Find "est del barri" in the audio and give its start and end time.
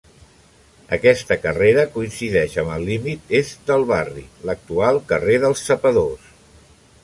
3.43-4.27